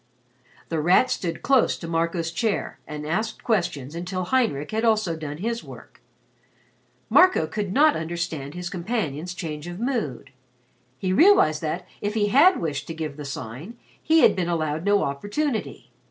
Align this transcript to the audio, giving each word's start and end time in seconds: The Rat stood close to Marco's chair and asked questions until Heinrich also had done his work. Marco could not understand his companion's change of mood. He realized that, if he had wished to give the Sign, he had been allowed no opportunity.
The 0.69 0.79
Rat 0.79 1.11
stood 1.11 1.43
close 1.43 1.77
to 1.77 1.87
Marco's 1.87 2.31
chair 2.31 2.79
and 2.87 3.05
asked 3.05 3.43
questions 3.43 3.93
until 3.93 4.23
Heinrich 4.23 4.73
also 4.83 5.11
had 5.11 5.19
done 5.19 5.37
his 5.37 5.63
work. 5.63 6.01
Marco 7.07 7.45
could 7.45 7.71
not 7.71 7.95
understand 7.95 8.55
his 8.55 8.67
companion's 8.67 9.35
change 9.35 9.67
of 9.67 9.79
mood. 9.79 10.31
He 10.97 11.13
realized 11.13 11.61
that, 11.61 11.87
if 12.01 12.15
he 12.15 12.29
had 12.29 12.59
wished 12.59 12.87
to 12.87 12.95
give 12.95 13.15
the 13.15 13.25
Sign, 13.25 13.77
he 14.01 14.21
had 14.21 14.35
been 14.35 14.49
allowed 14.49 14.85
no 14.85 15.03
opportunity. 15.03 15.91